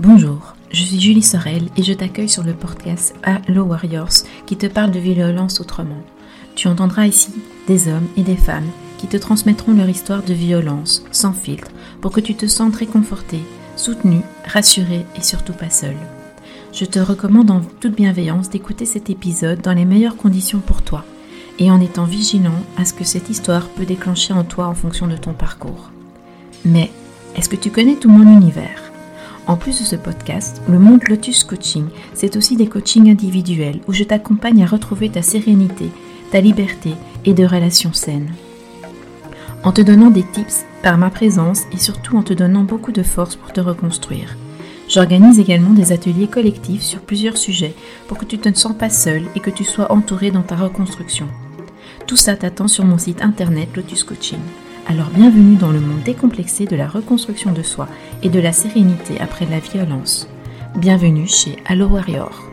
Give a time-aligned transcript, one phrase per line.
[0.00, 4.66] Bonjour, je suis Julie Sorel et je t'accueille sur le podcast Hello Warriors qui te
[4.66, 6.02] parle de violence autrement.
[6.56, 7.30] Tu entendras ici
[7.68, 11.70] des hommes et des femmes qui te transmettront leur histoire de violence sans filtre
[12.00, 13.38] pour que tu te sentes réconforté,
[13.76, 15.94] soutenu, rassuré et surtout pas seul.
[16.72, 21.04] Je te recommande en toute bienveillance d'écouter cet épisode dans les meilleures conditions pour toi
[21.60, 25.06] et en étant vigilant à ce que cette histoire peut déclencher en toi en fonction
[25.06, 25.92] de ton parcours.
[26.64, 26.90] Mais
[27.36, 28.83] est-ce que tu connais tout mon univers?
[29.46, 33.92] En plus de ce podcast, le monde Lotus Coaching, c'est aussi des coachings individuels où
[33.92, 35.90] je t'accompagne à retrouver ta sérénité,
[36.30, 36.94] ta liberté
[37.24, 38.32] et de relations saines.
[39.62, 43.02] En te donnant des tips par ma présence et surtout en te donnant beaucoup de
[43.02, 44.36] force pour te reconstruire.
[44.88, 47.74] J'organise également des ateliers collectifs sur plusieurs sujets
[48.06, 50.56] pour que tu ne te sens pas seul et que tu sois entouré dans ta
[50.56, 51.28] reconstruction.
[52.06, 54.40] Tout ça t'attend sur mon site internet Lotus Coaching.
[54.86, 57.88] Alors bienvenue dans le monde décomplexé de la reconstruction de soi
[58.22, 60.28] et de la sérénité après la violence.
[60.76, 62.50] Bienvenue chez Allo Warrior.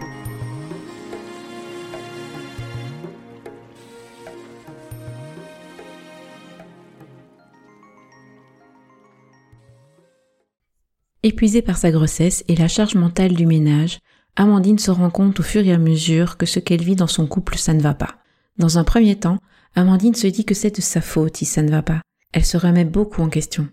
[11.24, 14.00] Épuisée par sa grossesse et la charge mentale du ménage,
[14.38, 17.28] Amandine se rend compte au fur et à mesure que ce qu'elle vit dans son
[17.28, 18.16] couple, ça ne va pas.
[18.58, 19.40] Dans un premier temps,
[19.76, 22.02] Amandine se dit que c'est de sa faute si ça ne va pas,
[22.34, 23.68] elle se remet beaucoup en question.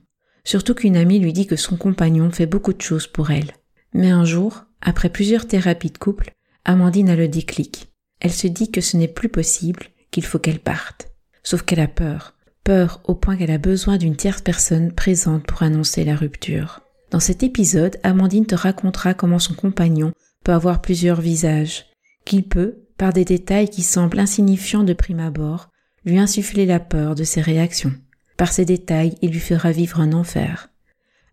[0.44, 3.52] Surtout qu'une amie lui dit que son compagnon fait beaucoup de choses pour elle.
[3.92, 6.32] Mais un jour, après plusieurs thérapies de couple,
[6.64, 7.88] Amandine a le déclic.
[8.20, 11.10] Elle se dit que ce n'est plus possible, qu'il faut qu'elle parte.
[11.42, 12.34] Sauf qu'elle a peur.
[12.64, 16.80] Peur au point qu'elle a besoin d'une tierce personne présente pour annoncer la rupture.
[17.10, 20.12] Dans cet épisode, Amandine te racontera comment son compagnon
[20.44, 21.86] peut avoir plusieurs visages,
[22.24, 25.70] qu'il peut, par des détails qui semblent insignifiants de prime abord,
[26.04, 27.94] lui insuffler la peur de ses réactions.
[28.38, 30.70] Par ces détails, il lui fera vivre un enfer.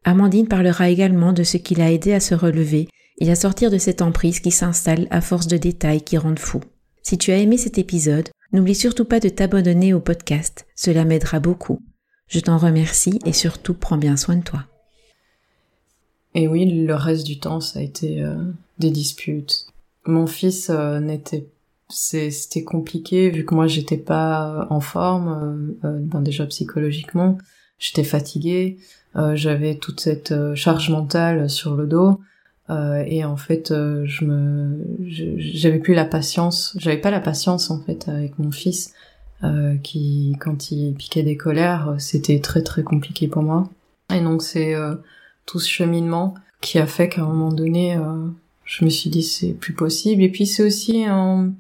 [0.04, 2.90] Amandine parlera également de ce qui l'a aidé à se relever
[3.20, 6.62] et à sortir de cette emprise qui s'installe à force de détails qui rendent fou.
[7.04, 11.40] Si tu as aimé cet épisode, n'oublie surtout pas de t'abonner au podcast, cela m'aidera
[11.40, 11.80] beaucoup.
[12.28, 14.64] Je t'en remercie et surtout prends bien soin de toi.
[16.34, 18.36] Et oui, le reste du temps, ça a été euh,
[18.80, 19.68] des disputes.
[20.08, 21.48] Mon fils euh, n'était
[21.90, 27.38] c'était compliqué vu que moi j'étais pas en forme euh, euh, ben déjà psychologiquement.
[27.78, 28.78] J'étais fatiguée
[29.16, 32.20] euh, j'avais toute cette euh, charge mentale sur le dos
[32.68, 34.84] et en fait je me
[35.38, 38.92] j'avais plus la patience j'avais pas la patience en fait avec mon fils
[39.84, 43.70] qui quand il piquait des colères c'était très très compliqué pour moi.
[44.12, 44.74] Et donc c'est
[45.46, 48.00] tout ce cheminement qui a fait qu'à un moment donné
[48.64, 50.24] je me suis dit c'est plus possible.
[50.24, 51.54] Et puis c'est aussi un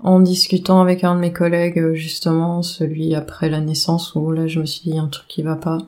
[0.00, 4.46] en discutant avec un de mes collègues, euh, justement, celui après la naissance, où là
[4.46, 5.78] je me suis dit un truc qui va pas,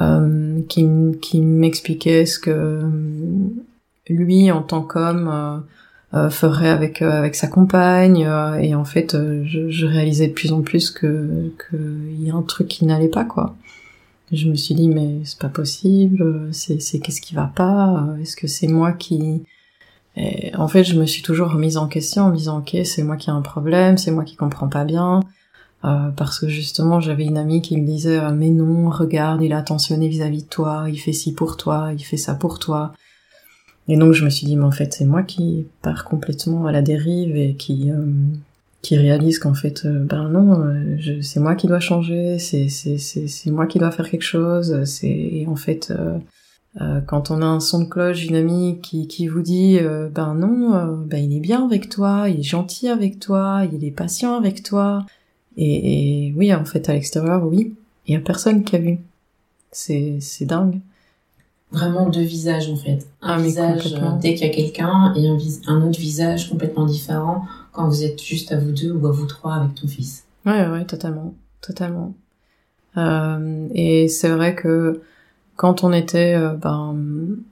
[0.00, 0.86] euh, qui,
[1.20, 2.88] qui m'expliquait ce que euh,
[4.08, 5.64] lui, en tant qu'homme,
[6.14, 8.28] euh, ferait avec avec sa compagne,
[8.60, 12.42] et en fait, je, je, réalisais de plus en plus que qu'il y a un
[12.42, 13.54] truc qui n'allait pas, quoi.
[14.32, 18.36] je me suis dit mais c'est pas possible, c'est c'est qu'est-ce qui va pas, est-ce
[18.36, 19.42] que c'est moi qui
[20.16, 23.02] et en fait, je me suis toujours remise en question en me disant, ok, c'est
[23.02, 25.20] moi qui ai un problème, c'est moi qui comprends pas bien.
[25.84, 29.52] Euh, parce que justement, j'avais une amie qui me disait, ah, mais non, regarde, il
[29.52, 32.92] a attentionné vis-à-vis de toi, il fait ci pour toi, il fait ça pour toi.
[33.88, 36.72] Et donc, je me suis dit, mais en fait, c'est moi qui pars complètement à
[36.72, 38.06] la dérive et qui, euh,
[38.80, 42.98] qui réalise qu'en fait, euh, ben non, euh, c'est moi qui dois changer, c'est, c'est,
[42.98, 45.92] c'est, c'est moi qui dois faire quelque chose, c'est, en fait,
[46.80, 50.08] euh, quand on a un son de cloche d'une amie qui, qui vous dit euh,
[50.08, 53.84] ben non, euh, ben il est bien avec toi, il est gentil avec toi, il
[53.84, 55.04] est patient avec toi.
[55.58, 57.74] Et, et oui, en fait, à l'extérieur, oui,
[58.06, 58.98] il y a personne qui a vu.
[59.70, 60.80] C'est c'est dingue.
[61.72, 63.06] Vraiment deux visages en fait.
[63.20, 67.44] Un ah, visage dès qu'il y a quelqu'un et un, un autre visage complètement différent
[67.72, 70.24] quand vous êtes juste à vous deux ou à vous trois avec ton fils.
[70.44, 72.14] Ouais, ouais, totalement, totalement.
[72.96, 75.00] Euh, et c'est vrai que
[75.56, 76.96] quand on était euh, ben,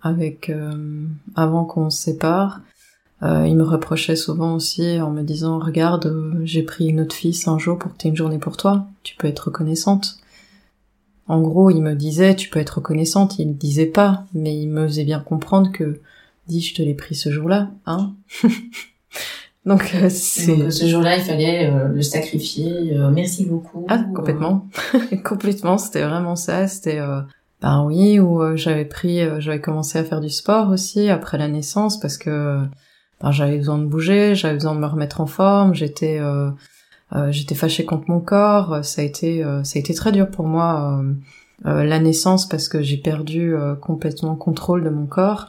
[0.02, 1.06] avec euh,
[1.36, 2.60] avant qu'on se sépare,
[3.22, 7.46] euh, il me reprochait souvent aussi en me disant regarde j'ai pris une autre fils
[7.48, 10.18] un jour pour que tu aies une journée pour toi, tu peux être reconnaissante.
[11.28, 14.68] En gros, il me disait tu peux être reconnaissante, il ne disait pas, mais il
[14.68, 16.00] me faisait bien comprendre que
[16.48, 18.14] dis je te l'ai pris ce jour-là, hein.
[19.66, 20.70] Donc, c'est...
[20.70, 22.96] ce jour-là, il fallait le sacrifier.
[23.12, 23.84] merci beaucoup.
[23.90, 24.66] Ah, complètement.
[25.22, 26.66] complètement, c'était vraiment ça.
[26.66, 26.98] C'était
[27.62, 31.36] ben oui, ou euh, j'avais pris, euh, j'avais commencé à faire du sport aussi après
[31.38, 32.62] la naissance parce que
[33.20, 36.50] ben, j'avais besoin de bouger, j'avais besoin de me remettre en forme, j'étais euh,
[37.30, 41.02] j'étais fâchée contre mon corps, ça a été ça a été très dur pour moi
[41.64, 45.48] la naissance parce que j'ai perdu complètement contrôle de mon corps.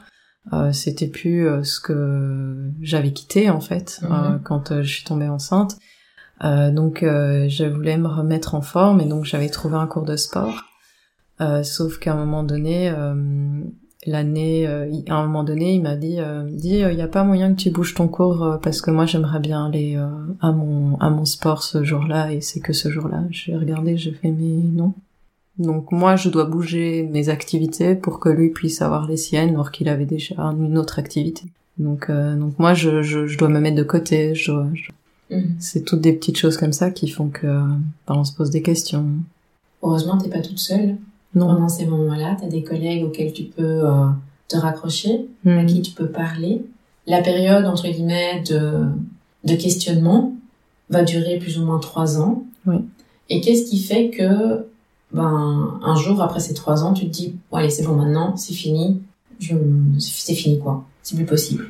[0.54, 4.42] Euh, c'était plus euh, ce que j'avais quitté en fait mhm.
[4.44, 5.78] quand je suis tombée enceinte.
[6.42, 10.71] donc je voulais me remettre en forme et donc j'avais trouvé un cours de sport.
[11.64, 12.94] Sauf qu'à un moment donné,
[14.06, 16.18] l'année, à un moment donné, il m'a dit,
[16.50, 19.40] dit, il n'y a pas moyen que tu bouges ton cours parce que moi j'aimerais
[19.40, 19.96] bien aller
[20.40, 23.24] à mon à mon sport ce jour-là et c'est que ce jour-là.
[23.30, 24.94] J'ai regardé, j'ai fait mais non.
[25.58, 29.72] Donc moi, je dois bouger mes activités pour que lui puisse avoir les siennes, alors
[29.72, 31.44] qu'il avait déjà une autre activité.
[31.78, 34.36] Donc, euh, donc moi, je, je, dois me mettre de côté.
[34.36, 35.56] Je mhm.
[35.60, 38.62] C'est toutes des petites choses comme ça qui font que ben, on se pose des
[38.62, 39.06] questions.
[39.84, 40.98] Heureusement, t'es pas toute seule.
[41.34, 41.48] Non.
[41.48, 44.08] Pendant ces moments-là, t'as des collègues auxquels tu peux euh,
[44.48, 45.66] te raccrocher, à mhm.
[45.66, 46.66] qui tu peux parler.
[47.08, 48.86] La période entre guillemets de,
[49.44, 50.34] de questionnement
[50.90, 52.44] va durer plus ou moins trois ans.
[52.66, 52.78] Oui.
[53.30, 54.66] Et qu'est-ce qui fait que
[55.14, 58.36] ben un jour après ces trois ans, tu te dis bon allez c'est bon maintenant
[58.38, 59.02] c'est fini,
[59.40, 59.56] je
[60.00, 61.70] c'est fini quoi, c'est plus possible.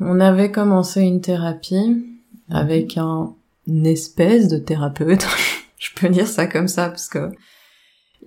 [0.00, 2.04] On avait commencé une thérapie
[2.50, 3.32] avec un
[3.66, 5.26] une espèce de thérapeute,
[5.78, 7.30] je peux dire ça comme ça parce que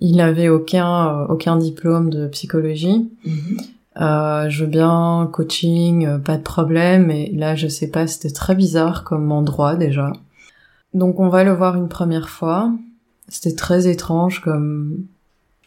[0.00, 3.10] il avait aucun euh, aucun diplôme de psychologie.
[3.24, 3.56] Mhm.
[4.00, 7.10] Euh, je veux bien coaching, euh, pas de problème.
[7.10, 10.12] Et là, je sais pas, c'était très bizarre comme endroit déjà.
[10.94, 12.72] Donc, on va le voir une première fois.
[13.28, 15.04] C'était très étrange comme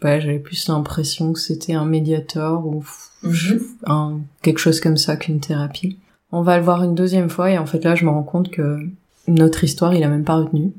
[0.03, 2.83] ouais, j'avais plus l'impression que c'était un médiateur ou
[3.23, 3.61] mhm.
[3.85, 5.97] un quelque chose comme ça qu'une thérapie.
[6.31, 8.51] On va le voir une deuxième fois et en fait là je me rends compte
[8.51, 8.79] que
[9.27, 10.73] notre histoire il a même pas retenu.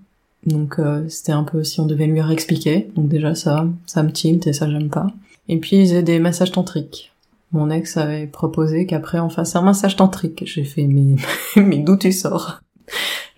[0.47, 2.89] Donc euh, c'était un peu si on devait lui réexpliquer.
[2.97, 5.09] Donc déjà ça, ça me tilt et ça j'aime pas.
[5.49, 7.13] Et puis faisait des massages tantriques.
[7.53, 10.43] Mon ex avait proposé qu'après on fasse un massage tantrique.
[10.47, 11.17] J'ai fait mais
[11.57, 12.61] mais d'où tu sors?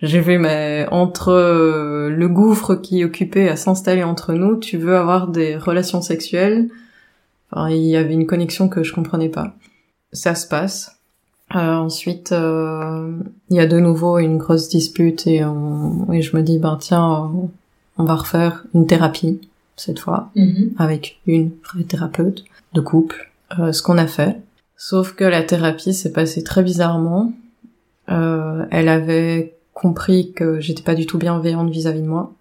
[0.01, 4.95] J'ai vu, mais entre euh, le gouffre qui occupait à s'installer entre nous, tu veux
[4.95, 6.69] avoir des relations sexuelles?
[7.51, 9.55] Enfin, il y avait une connexion que je comprenais pas.
[10.13, 10.98] Ça se passe.
[11.55, 13.17] Euh, ensuite, euh,
[13.49, 16.77] il y a de nouveau une grosse dispute et, on, et je me dis, ben
[16.79, 17.31] tiens,
[17.97, 19.41] on va refaire une thérapie
[19.75, 20.73] cette fois mm-hmm.
[20.77, 22.43] avec une vraie thérapeute
[22.73, 23.31] de couple.
[23.51, 24.39] ce qu'on a fait.
[24.77, 27.33] Sauf que la thérapie s'est passée très bizarrement.
[28.07, 32.33] elle avait compris que j'étais pas du tout bienveillante vis-à-vis de moi,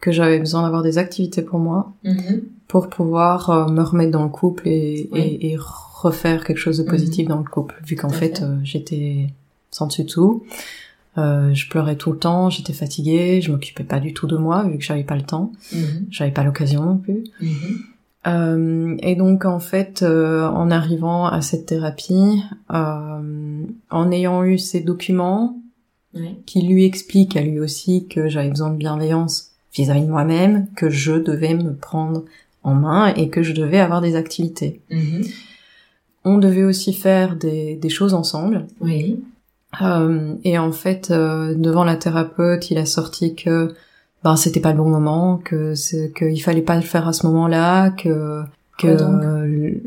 [0.00, 2.40] que j'avais besoin d'avoir des activités pour moi, mm-hmm.
[2.72, 7.26] Pour pouvoir euh, me remettre dans le couple et, et, refaire quelque chose de positif
[7.26, 7.28] mm-hmm.
[7.28, 9.26] dans le couple, vu qu'en fait, euh, j'étais
[9.70, 10.42] sans dessus tout.
[11.18, 14.62] Euh, je pleurais tout le temps, j'étais fatiguée, je m'occupais pas du tout de moi
[14.62, 16.06] vu que j'avais pas le temps, mm-hmm.
[16.08, 17.24] j'avais pas l'occasion non plus.
[18.26, 24.80] Euh, et donc en fait, euh, en arrivant à cette thérapie, en ayant eu ces
[24.80, 25.58] documents,
[26.46, 30.88] qui lui explique à lui aussi que j'avais besoin de bienveillance vis-à-vis de moi-même, que
[30.88, 32.24] je devais me prendre
[32.62, 34.80] en main et que je devais avoir des activités.
[34.90, 35.34] Mm-hmm.
[36.24, 38.66] On devait aussi faire des, des choses ensemble.
[38.80, 39.22] Oui.
[39.80, 43.74] Euh, et en fait, euh, devant la thérapeute, il a sorti que
[44.22, 45.74] ben c'était pas le bon moment, que
[46.16, 48.42] qu'il fallait pas le faire à ce moment-là, que
[48.78, 48.86] que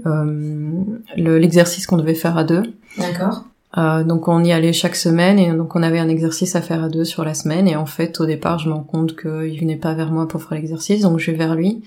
[0.06, 0.72] euh,
[1.16, 2.64] l'exercice qu'on devait faire à deux.
[2.98, 3.46] D'accord.
[3.78, 6.82] Euh, donc on y allait chaque semaine et donc on avait un exercice à faire
[6.82, 9.60] à deux sur la semaine et en fait au départ je me rends compte qu'il
[9.60, 11.84] venait pas vers moi pour faire l'exercice donc je vais vers lui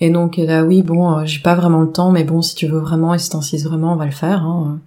[0.00, 2.66] et donc là oui bon euh, j'ai pas vraiment le temps mais bon si tu
[2.66, 4.80] veux vraiment et si t'insistes vraiment on va le faire hein.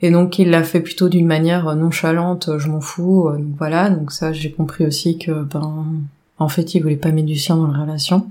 [0.00, 3.90] et donc il l'a fait plutôt d'une manière nonchalante je m'en fous euh, donc voilà
[3.90, 5.86] donc ça j'ai compris aussi que ben
[6.38, 8.30] en fait il voulait pas mettre du sien dans la relation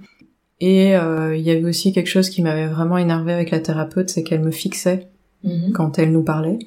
[0.61, 4.23] et il y avait aussi quelque chose qui m'avait vraiment énervé avec la thérapeute c'est
[4.23, 5.07] qu'elle me fixait
[5.43, 5.71] Mhm.
[5.71, 6.59] quand elle nous parlait.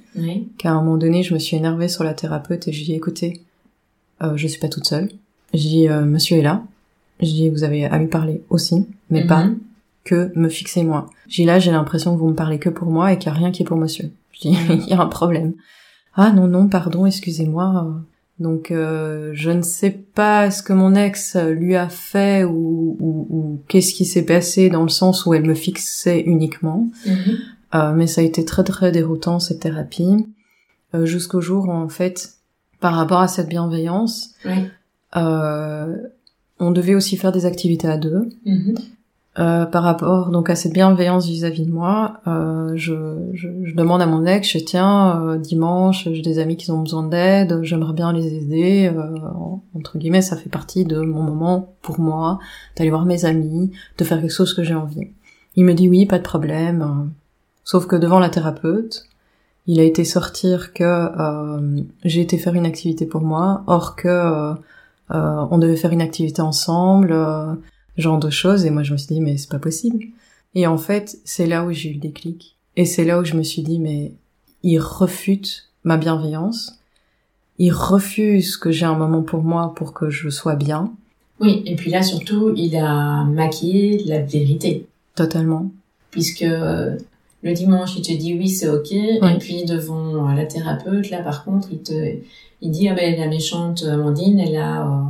[0.59, 2.87] Qu'à un moment donné, je me suis énervée sur la thérapeute et je lui ai
[2.87, 3.43] dit, écoutez,
[4.23, 5.11] euh, je suis pas toute seule.
[5.53, 6.63] Je dis, euh, monsieur est là.
[7.23, 9.59] Je dis, vous avez à lui parler aussi, mais pas mhm.
[10.05, 11.09] que me fixer moi.
[11.29, 13.41] J'ai là, j'ai l'impression que vous me parlez que pour moi et qu'il n'y a
[13.41, 14.11] rien qui est pour monsieur.
[14.33, 14.83] Je dis, mhm.
[14.87, 15.55] il y a un problème.
[16.15, 17.87] Ah non, non, pardon, excusez-moi.
[18.39, 23.27] Donc euh, je ne sais pas ce que mon ex lui a fait ou, ou,
[23.31, 26.89] ou qu'est-ce qui s'est passé dans le sens où elle me fixait uniquement.
[27.75, 30.27] Euh, mais ça a été très très déroutant cette thérapie
[30.95, 32.35] euh, jusqu'au jour où en fait
[32.81, 34.35] par rapport à cette bienveillance
[35.17, 35.97] euh,
[36.63, 38.79] on devait aussi faire des activités à deux mm-hmm.
[39.39, 42.95] euh, par rapport donc à cette bienveillance vis-à-vis de moi euh, je,
[43.35, 47.03] je, je, demande à mon ex je tiens dimanche j'ai des amis qui ont besoin
[47.03, 48.91] d'aide j'aimerais bien les aider
[49.75, 52.39] entre guillemets ça fait partie de mon moment pour moi
[52.77, 55.09] d'aller voir mes amis de faire quelque chose que j'ai envie
[55.57, 57.11] il me dit oui pas de problème
[57.65, 59.05] Sauf que devant la thérapeute,
[59.67, 64.09] il a été sortir que euh, j'ai été faire une activité pour moi, or que
[64.09, 64.55] euh,
[65.11, 67.15] euh, on devait faire une activité ensemble,
[67.97, 70.05] genre de choses, et moi je me suis dit mais c'est pas possible.
[70.55, 72.57] Et en fait, c'est là où j'ai eu le déclic.
[72.77, 74.13] Et c'est là où je me suis dit, mais
[74.63, 76.79] il refute ma bienveillance.
[77.59, 80.93] Il refuse que j'ai un moment pour moi pour que je sois bien.
[81.41, 84.87] Oui, et puis là surtout, il a maquillé la vérité.
[85.15, 85.71] Totalement.
[86.11, 86.97] Puisque euh,
[87.43, 91.23] le dimanche, il te dit oui, c'est ok, et puis devant euh, la thérapeute, là
[91.23, 92.17] par contre, il te,
[92.61, 95.03] il dit ah ben la méchante Amandine, elle a, euh,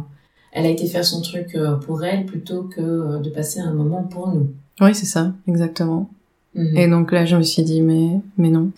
[0.53, 4.29] elle a été faire son truc pour elle plutôt que de passer un moment pour
[4.29, 4.51] nous.
[4.81, 6.09] Oui, c'est ça, exactement.
[6.55, 6.77] Mhm.
[6.77, 8.71] Et donc là, je me suis dit mais mais non.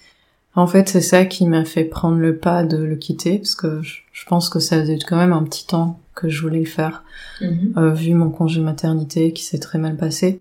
[0.56, 3.82] En fait, c'est ça qui m'a fait prendre le pas de le quitter, parce que
[3.82, 7.02] je, pense que ça faisait quand même un petit temps que je voulais le faire,
[7.40, 7.74] Mhm.
[7.76, 10.40] euh, vu mon congé maternité qui s'est très mal passé.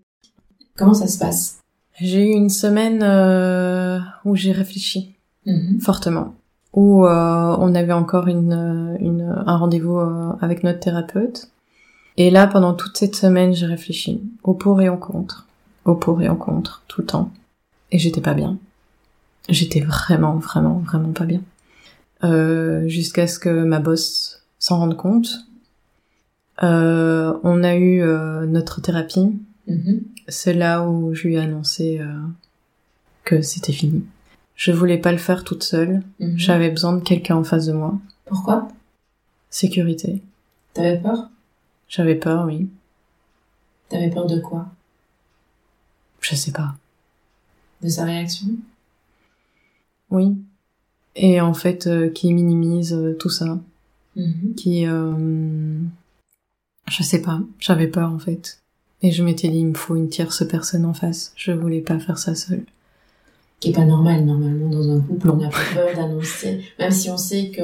[0.77, 1.59] Comment ça se passe?
[1.99, 5.81] J'ai eu une semaine euh, où j'ai réfléchi Mhm.
[5.81, 6.35] fortement,
[6.71, 11.49] où euh, on avait encore une, une un rendez-vous euh, avec notre thérapeute.
[12.15, 15.47] Et là, pendant toute cette semaine, j'ai réfléchi au pour et au contre,
[15.83, 17.29] au pour et au contre, tout le temps.
[17.91, 18.57] Et j'étais pas bien.
[19.49, 21.41] J'étais vraiment, vraiment, vraiment pas bien.
[22.23, 25.45] Euh, Jusqu'à ce que ma boss s'en rende compte.
[26.63, 29.37] Euh, on a eu euh, notre thérapie.
[29.67, 30.03] Mhm.
[30.27, 32.13] C'est là où je lui ai annoncé euh,
[33.23, 34.03] que c'était fini.
[34.55, 36.01] Je voulais pas le faire toute seule.
[36.19, 36.37] Mhm.
[36.37, 37.97] J'avais besoin de quelqu'un en face de moi.
[38.25, 38.67] Pourquoi?
[39.49, 40.21] Sécurité.
[40.73, 41.29] T'avais peur?
[41.87, 42.69] J'avais peur, oui.
[43.89, 44.67] T'avais peur de quoi?
[46.21, 46.75] Je sais pas.
[47.81, 48.47] De sa réaction?
[50.09, 50.35] Oui.
[51.15, 53.59] Et en fait, euh, qui minimise euh, tout ça.
[54.15, 54.55] Mhm.
[54.55, 54.87] Qui...
[54.87, 55.79] euh,
[56.87, 57.41] Je sais pas.
[57.59, 58.62] J'avais peur, en fait.
[59.03, 61.33] Et je m'étais dit, il me faut une tierce personne en face.
[61.35, 62.63] Je voulais pas faire ça seule.
[63.59, 65.29] Qui est pas normal, normalement, dans un couple.
[65.29, 67.61] On a pas peur d'annoncer, même si on sait que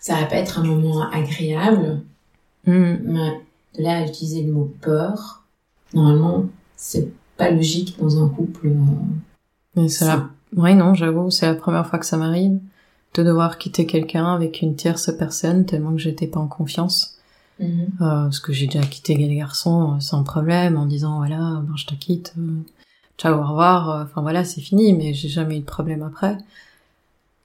[0.00, 2.00] ça va pas être un moment agréable,
[2.64, 2.94] Hmm.
[3.02, 3.40] mais
[3.76, 5.42] de là à utiliser le mot peur,
[5.94, 6.44] normalement,
[6.76, 8.68] c'est pas logique dans un couple.
[8.68, 8.72] euh,
[9.74, 10.28] Mais c'est la...
[10.56, 12.60] Ouais, non, j'avoue, c'est la première fois que ça m'arrive
[13.14, 17.18] de devoir quitter quelqu'un avec une tierce personne tellement que j'étais pas en confiance.
[17.60, 17.88] Mhm.
[18.00, 21.76] Euh, parce que j'ai déjà quitté les garçons euh, sans problème en disant voilà, ben
[21.76, 22.60] je te quitte, euh,
[23.18, 24.04] ciao, au revoir.
[24.04, 26.38] Enfin voilà, c'est fini, mais j'ai jamais eu de problème après.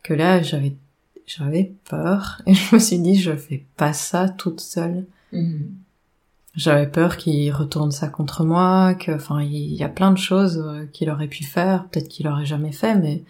[0.04, 0.76] Que là, j'avais
[1.26, 5.06] j'avais peur et je me suis dit je fais pas ça toute seule.
[5.34, 5.72] Mhm.
[6.56, 10.66] J'avais peur qu'il retourne ça contre moi, que, enfin, il y a plein de choses
[10.92, 13.24] qu'il aurait pu faire, peut-être qu'il aurait jamais fait, mais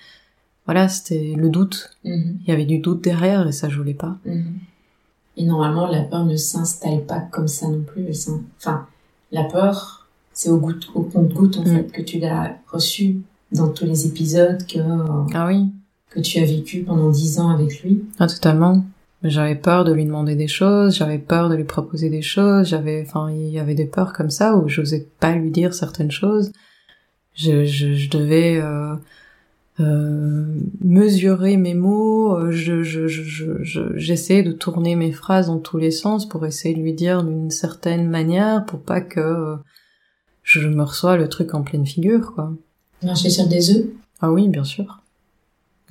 [0.66, 1.90] voilà, c'était le doute.
[2.06, 2.40] Mhm.
[2.42, 4.18] Il y avait du doute derrière et ça je voulais pas.
[5.38, 8.08] Et normalement, la peur ne s'installe pas comme ça non plus.
[8.58, 8.86] Enfin,
[9.32, 11.76] la peur, c'est au, goutte- au compte-goutte, en Mm.
[11.76, 13.18] fait, que tu l'as reçu
[13.52, 15.68] dans tous les épisodes que, euh, Ah oui,
[16.10, 18.04] que tu as vécu pendant dix ans avec lui.
[18.20, 18.84] ah, totalement.
[19.24, 23.04] J'avais peur de lui demander des choses, j'avais peur de lui proposer des choses, j'avais,
[23.08, 26.52] enfin, il y avait des peurs comme ça où j'osais pas lui dire certaines choses.
[27.36, 28.96] Je, je, je devais euh,
[29.80, 35.60] mesurer mes mots, euh, je, je, je, je, je- j'essayais de tourner mes phrases dans
[35.60, 39.56] tous les sens pour essayer de lui dire d'une certaine manière pour pas que euh,
[40.44, 42.54] je me reçois le truc en pleine figure, quoi.
[43.04, 43.86] Marcher sur des œufs?
[44.22, 45.02] Ah oui, bien sûr.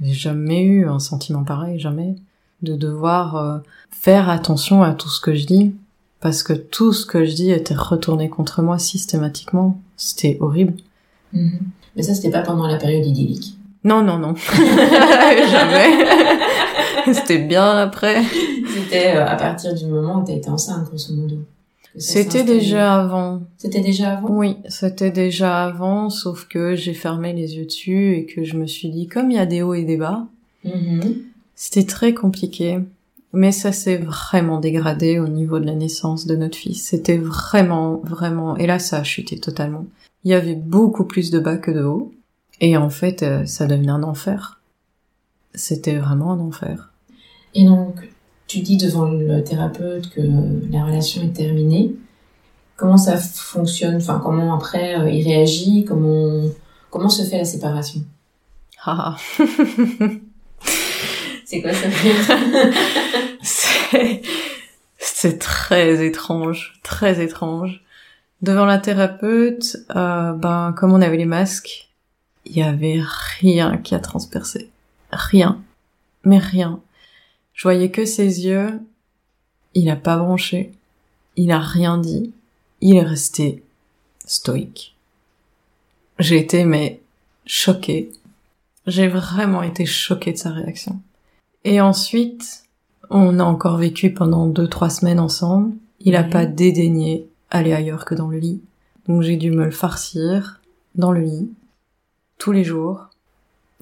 [0.02, 2.16] J'ai jamais eu un sentiment pareil, jamais.
[2.62, 3.58] De devoir euh,
[3.90, 5.74] faire attention à tout ce que je dis,
[6.20, 9.80] parce que tout ce que je dis était retourné contre moi systématiquement.
[9.96, 10.74] C'était horrible.
[11.32, 11.60] Mhm.
[11.94, 13.55] Mais ça, c'était pas pendant la période idyllique.
[13.86, 14.34] Non, non, non.
[15.50, 16.04] jamais.
[17.12, 18.22] C'était bien après.
[18.74, 21.36] C'était euh, à partir du moment où tu été enceinte, grosso modo.
[21.96, 23.42] C'était déjà avant.
[23.56, 24.28] C'était déjà avant?
[24.30, 28.66] Oui, c'était déjà avant, sauf que j'ai fermé les yeux dessus et que je me
[28.66, 30.26] suis dit, comme il y a des hauts et des bas,
[30.64, 31.22] Mhm.
[31.54, 32.80] C'était très compliqué,
[33.32, 36.88] mais ça s'est vraiment dégradé au niveau de la naissance de notre fils.
[36.88, 39.86] C'était vraiment, vraiment, et là ça a chuté totalement.
[40.24, 42.12] Il y avait beaucoup plus de bas que de haut,
[42.60, 44.60] et en fait euh, ça devenait un enfer.
[45.54, 46.92] C'était vraiment un enfer.
[47.54, 48.08] Et donc,
[48.46, 50.20] tu dis devant le thérapeute que
[50.70, 51.94] la relation est terminée.
[52.76, 53.96] Comment ça fonctionne?
[53.96, 55.84] Enfin, comment après euh, il réagit?
[55.86, 56.42] Comment
[56.90, 58.02] comment se fait la séparation?
[58.84, 59.16] Ah,
[61.46, 61.86] C'est quoi ça?
[63.42, 64.22] C'est,
[64.98, 67.84] c'est très étrange, très étrange.
[68.42, 71.85] Devant la thérapeute, euh, ben comme on avait les masques,
[72.46, 73.02] il y avait
[73.40, 74.70] rien qui a transpercé,
[75.10, 75.62] rien,
[76.24, 76.80] mais rien.
[77.52, 78.80] Je voyais que ses yeux.
[79.74, 80.72] Il a pas bronché,
[81.36, 82.32] il a rien dit,
[82.80, 83.62] il est resté
[84.24, 84.96] stoïque.
[86.18, 87.00] J'ai été mais
[87.44, 88.10] choquée.
[88.86, 91.00] J'ai vraiment été choquée de sa réaction.
[91.64, 92.64] Et ensuite,
[93.10, 95.74] on a encore vécu pendant deux, trois semaines ensemble.
[96.00, 98.62] Il a pas dédaigné aller ailleurs que dans le lit.
[99.08, 100.60] Donc j'ai dû me le farcir
[100.94, 101.50] dans le lit,
[102.38, 103.08] tous les jours.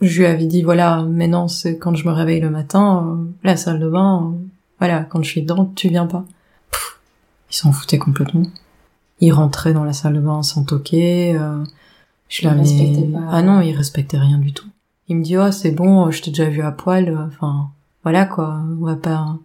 [0.01, 3.57] je lui avais dit voilà, maintenant c'est quand je me réveille le matin, euh, la
[3.57, 4.47] salle de bain, euh,
[4.79, 6.25] voilà, quand je suis dedans, tu viens pas.
[7.51, 8.47] il s'en foutait complètement.
[9.21, 11.37] Il rentrait dans la salle de bain sans toquer.
[11.37, 11.65] Euh,
[12.29, 12.65] je l'avais.
[13.31, 14.69] Ah non, il respectait rien du tout.
[15.09, 17.17] Il me dit oh c'est bon, je t'ai déjà vu à poil.
[17.29, 17.71] Enfin
[18.03, 19.37] voilà quoi, on va pas.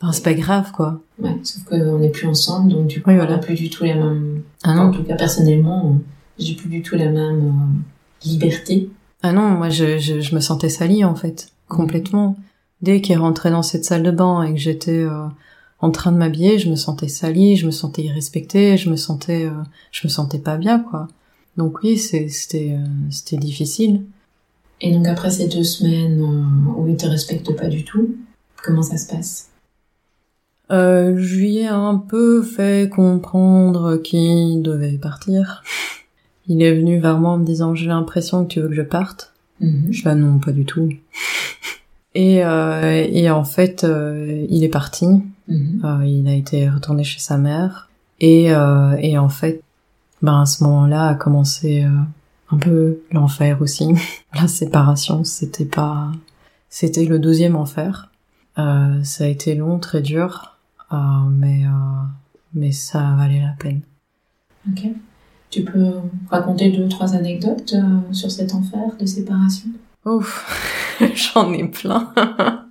[0.00, 1.00] Enfin, c'est pas grave quoi.
[1.18, 3.96] Ouais, sauf qu'on n'est plus ensemble, donc du coup, on a plus du tout la
[3.96, 4.42] même.
[4.62, 4.82] Ah non.
[4.84, 5.98] En tout cas, personnellement,
[6.38, 7.82] j'ai plus du tout la même
[8.24, 8.90] liberté
[9.22, 12.36] ah non, moi je, je, je me sentais salie en fait, complètement.
[12.80, 15.26] Dès qu'il est rentré dans cette salle de bain et que j'étais euh,
[15.80, 19.44] en train de m'habiller, je me sentais salie, je me sentais irrespectée, je me sentais,
[19.44, 19.62] euh,
[19.92, 21.08] je me sentais pas bien quoi.
[21.58, 24.04] Donc oui, c'était euh, c'était difficile.
[24.80, 28.16] Et donc après ces deux semaines où il te respecte pas du tout,
[28.62, 29.48] comment ça se passe?
[30.72, 35.62] Euh, Je lui ai un peu fait comprendre qu'il devait partir.
[36.50, 38.82] Il est venu vers moi en me disant j'ai l'impression que tu veux que je
[38.82, 39.32] parte.
[39.60, 40.88] Mm Je dis non pas du tout.
[42.16, 45.06] Et, euh, et en fait euh, il est parti.
[45.46, 45.80] Mhm.
[45.84, 47.88] Euh, il a été retourné chez sa mère
[48.18, 49.62] et, euh, et en fait
[50.20, 51.86] ben à ce moment-là a commencé
[52.50, 53.94] un peu l'enfer aussi.
[54.34, 56.10] La séparation c'était pas
[56.68, 58.10] c'était le deuxième enfer.
[58.56, 60.58] ça a été long très dur
[60.90, 61.62] mais
[62.54, 63.82] mais ça valait la peine.
[64.68, 64.90] Ok.
[65.50, 65.94] Tu peux
[66.30, 69.68] raconter deux ou trois anecdotes euh, sur cet enfer de séparation?
[70.04, 72.12] Ouf, j'en ai plein.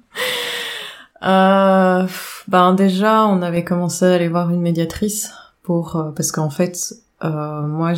[1.23, 2.07] euh,
[2.47, 5.31] ben déjà, on avait commencé à aller voir une médiatrice
[5.61, 7.93] pour euh, parce qu'en fait, moi,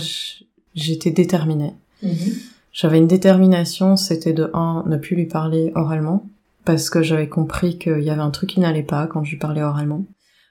[0.73, 1.75] j'étais déterminée.
[2.01, 2.33] Mhm.
[2.73, 6.25] J'avais une détermination, c'était de un, ne plus lui parler oralement
[6.65, 9.37] parce que j'avais compris qu'il y avait un truc qui n'allait pas quand je lui
[9.37, 10.05] parlais oralement.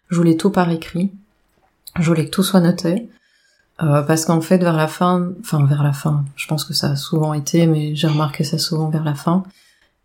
[0.08, 1.10] Je voulais tout par écrit.
[1.98, 3.08] Je voulais que tout soit noté.
[3.82, 6.90] Euh, parce qu'en fait, vers la fin, enfin vers la fin, je pense que ça
[6.90, 9.42] a souvent été, mais j'ai remarqué ça souvent vers la fin,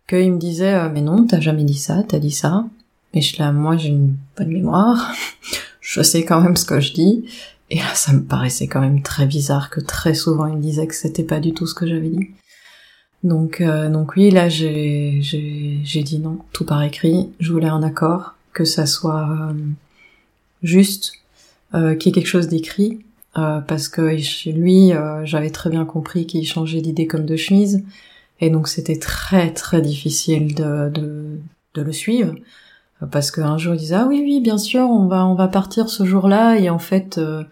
[0.08, 2.64] qu'il me disait euh, mais non, t'as jamais dit ça, t'as dit ça.
[3.12, 5.12] Et je là, moi j'ai une bonne mémoire,
[5.80, 7.26] je sais quand même ce que je dis.
[7.68, 10.86] Et là, ça me paraissait quand même très bizarre que très souvent il me disait
[10.86, 12.30] que c'était pas du tout ce que j'avais dit.
[13.24, 17.30] Donc, euh, donc oui, là j'ai j'ai dit non, tout par écrit.
[17.40, 19.28] Je voulais un accord, que ça soit
[20.62, 21.12] juste,
[21.72, 23.00] qu'il y ait quelque chose d'écrit
[23.38, 27.36] euh, parce que chez lui, euh, j'avais très bien compris qu'il changeait d'idée comme de
[27.36, 27.84] chemise,
[28.40, 31.38] et donc c'était très très difficile de, de,
[31.74, 32.34] de le suivre,
[33.10, 35.88] parce qu'un jour il disait ah oui oui bien sûr on va on va partir
[35.88, 37.44] ce jour-là, et en fait euh,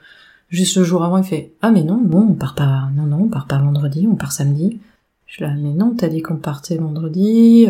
[0.49, 3.25] juste le jour avant il fait ah mais non non on part pas non non
[3.25, 4.81] on part pas vendredi on part samedi.
[5.27, 7.67] Je suis là mais non t'as dit qu'on partait vendredi.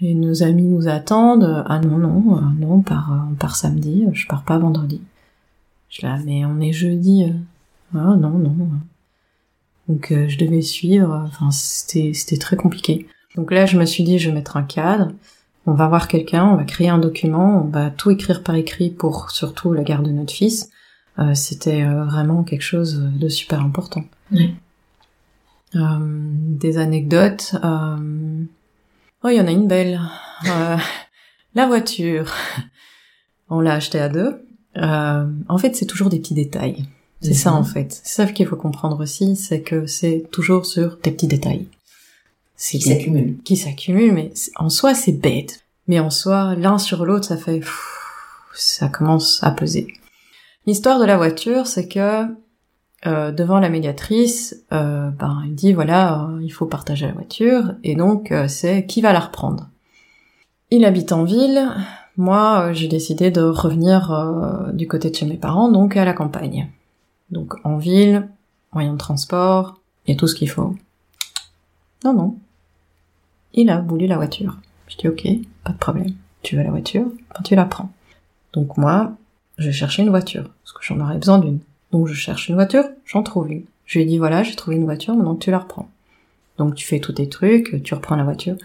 [0.00, 1.64] et nos amis nous attendent.
[1.66, 2.20] Ah non, non,
[2.58, 5.00] non, on part, on part samedi, je pars pas vendredi.
[5.94, 7.24] Je là, mais on est jeudi.
[7.24, 7.32] Euh.
[7.94, 8.56] Ah non, non.
[9.88, 13.06] Donc euh, je devais suivre, enfin c'était c'était très compliqué.
[13.36, 15.12] Donc là je me suis dit je vais mettre un cadre,
[15.66, 18.90] on va voir quelqu'un, on va créer un document, on va tout écrire par écrit
[18.90, 20.70] pour surtout la garde de notre fils.
[21.18, 24.04] Euh, c'était vraiment quelque chose de super important.
[25.74, 27.54] des anecdotes.
[29.22, 30.00] Oh il y en a une belle.
[31.54, 32.32] la voiture.
[33.48, 34.44] On l'a achetée à deux.
[34.76, 36.84] Euh, en fait, c'est toujours des petits détails.
[37.20, 38.00] C'est ça en fait.
[38.04, 41.66] C'est ça qu'il faut comprendre aussi, c'est que c'est toujours sur des petits détails.
[42.58, 43.38] Qui s'accumulent.
[43.44, 45.64] Qui s'accumulent, mais en soi c'est bête.
[45.86, 47.62] Mais en soi, l'un sur l'autre, ça fait...
[48.54, 49.88] ça commence à peser.
[50.66, 52.26] L'histoire de la voiture, c'est que
[53.06, 57.96] euh, devant la médiatrice, euh, ben, il dit voilà, il faut partager la voiture, et
[57.96, 59.68] donc euh, c'est qui va la reprendre?
[60.70, 61.70] Il habite en ville,
[62.16, 66.04] moi, euh, j'ai décidé de revenir euh, du côté de chez mes parents, donc à
[66.04, 66.68] la campagne.
[67.30, 68.28] Donc en ville,
[68.72, 70.74] moyen de transport, et tout ce qu'il faut.
[72.04, 72.36] Non, non.
[73.52, 74.58] Il a voulu la voiture.
[74.88, 75.26] Je dis ok,
[75.64, 76.12] pas de problème.
[76.42, 77.04] Tu veux la voiture?
[77.04, 77.90] Ben, Tu la prends.
[78.52, 79.12] Donc moi,
[79.58, 81.60] je chercher une voiture, parce que j'en aurais besoin d'une.
[81.90, 83.64] Donc je cherche une voiture, j'en trouve une.
[83.86, 85.88] Je lui ai dit voilà, j'ai trouvé une voiture, maintenant tu la reprends.
[86.58, 88.56] Donc tu fais tous tes trucs, tu reprends la voiture.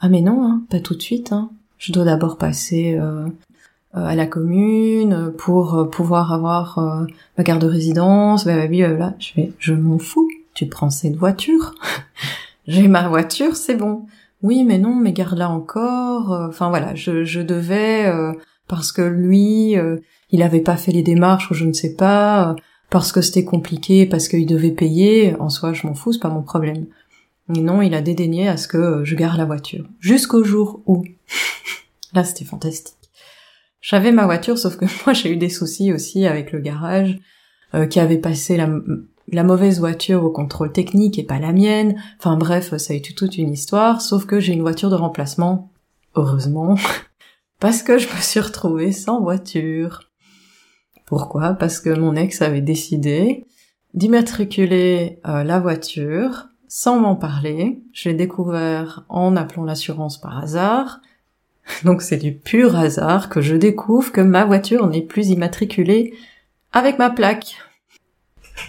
[0.00, 3.26] Ah mais non, hein, pas tout de suite, hein je dois d'abord passer euh,
[3.96, 9.14] euh, à la commune pour euh, pouvoir avoir ma carte de résidence, blablabla.
[9.18, 11.74] Je fais, je m'en fous, tu prends cette voiture.
[12.66, 14.06] J'ai ma voiture, c'est bon.
[14.42, 16.32] Oui, mais non, mais garde-la encore.
[16.48, 18.12] Enfin voilà, je, je devais
[18.68, 19.74] parce que lui,
[20.30, 22.54] il avait pas fait les démarches ou je ne sais pas,
[22.90, 25.34] parce que c'était compliqué, parce qu'il devait payer.
[25.40, 26.84] En soi, je m'en fous, c'est pas mon problème.
[27.48, 29.86] Non, il a dédaigné à ce que je garde la voiture.
[30.00, 31.04] Jusqu'au jour où
[32.14, 32.94] Là, c'était fantastique.
[33.80, 37.18] J'avais ma voiture, sauf que moi, j'ai eu des soucis aussi avec le garage,
[37.74, 38.68] euh, qui avait passé la
[39.30, 42.00] la mauvaise voiture au contrôle technique et pas la mienne.
[42.18, 45.70] Enfin bref, ça a été toute une histoire, sauf que j'ai une voiture de remplacement.
[46.14, 46.76] Heureusement.
[47.60, 50.04] Parce que je me suis retrouvée sans voiture.
[51.06, 51.54] Pourquoi?
[51.54, 53.46] Parce que mon ex avait décidé
[53.94, 57.80] d'immatriculer euh, la voiture sans m'en parler.
[57.92, 61.00] Je l'ai découvert en appelant l'assurance par hasard.
[61.84, 66.14] Donc c'est du pur hasard que je découvre que ma voiture n'est plus immatriculée
[66.72, 67.56] avec ma plaque.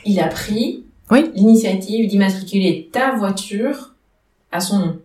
[0.06, 1.32] Il a pris oui.
[1.36, 3.94] l'initiative d'immatriculer ta voiture
[4.52, 5.00] à son nom.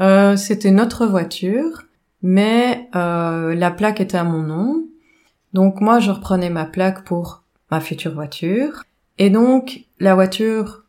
[0.00, 1.84] Euh, C'était notre voiture,
[2.22, 4.84] mais euh, la plaque était à mon nom.
[5.52, 8.82] Donc moi, je reprenais ma plaque pour ma future voiture.
[9.18, 10.85] Et donc, la voiture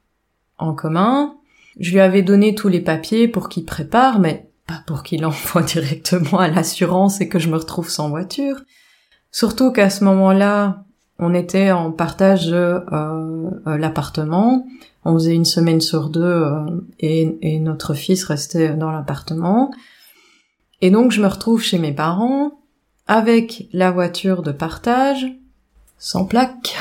[0.58, 1.36] en commun,
[1.80, 5.63] je lui avais donné tous les papiers pour qu'il prépare, mais pas pour qu'il envoie
[5.63, 8.62] directement à l'assurance et que je me retrouve sans voiture.
[9.32, 10.84] Surtout qu'à ce moment-là,
[11.20, 14.67] on était en partage euh, euh, l'appartement.
[15.04, 16.65] On faisait une semaine sur deux euh,
[17.00, 19.72] et, et, notre fils restait dans l'appartement.
[20.82, 22.52] Et donc je me retrouve chez mes parents
[23.08, 25.26] avec la voiture de partage
[25.98, 26.76] sans plaque.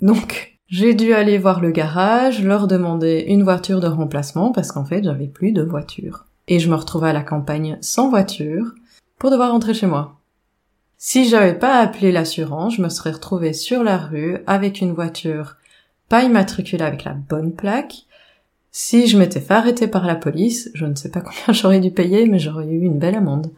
[0.00, 4.84] Donc j'ai dû aller voir le garage, leur demander une voiture de remplacement parce qu'en
[4.84, 6.26] fait j'avais plus de voiture.
[6.46, 8.74] Et je me retrouvais à la campagne sans voiture
[9.18, 10.18] pour devoir rentrer chez moi.
[10.98, 15.56] Si j'avais pas appelé l'assurance, je me serais retrouvée sur la rue avec une voiture
[16.08, 18.06] pas immatriculée avec la bonne plaque.
[18.70, 21.90] Si je m'étais fait arrêter par la police, je ne sais pas combien j'aurais dû
[21.90, 23.50] payer, mais j'aurais eu une belle amende.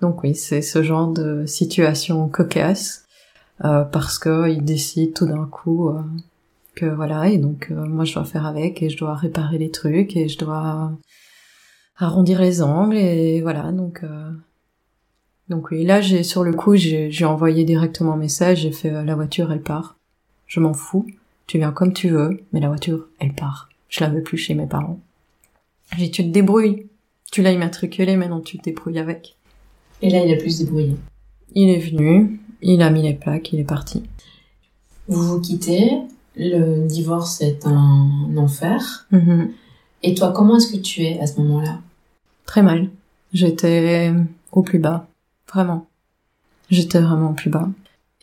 [0.00, 3.03] Donc oui, c'est ce genre de situation cocasse,
[3.64, 6.00] euh, parce qu'ils décident tout d'un coup euh,
[6.74, 9.70] que voilà, et donc euh, moi je dois faire avec, et je dois réparer les
[9.70, 10.92] trucs, et je dois
[11.96, 14.02] arrondir les angles, et voilà, donc
[15.48, 19.04] donc oui, là j'ai sur le coup j'ai envoyé directement un message, j'ai fait euh,
[19.04, 19.96] la voiture elle part.
[20.46, 21.06] Je m'en fous,
[21.46, 23.68] tu viens comme tu veux, mais la voiture elle part.
[23.88, 25.00] Je la veux plus chez mes parents.
[25.98, 26.86] J'ai tu te débrouilles.
[27.30, 29.36] Tu l'as immatriculé, maintenant tu te débrouilles avec.
[30.00, 30.96] Et là il a plus se débrouiller.
[31.54, 34.02] Il est venu, il a mis les plaques, il est parti.
[35.08, 35.92] Vous vous quittez,
[36.36, 39.06] le divorce est un enfer.
[39.12, 39.50] Mm-hmm.
[40.02, 41.80] Et toi, comment est-ce que tu es à ce moment-là?
[42.46, 42.88] Très mal.
[43.32, 44.12] J'étais
[44.52, 45.06] au plus bas.
[45.52, 45.86] Vraiment.
[46.70, 47.68] J'étais vraiment plus bas.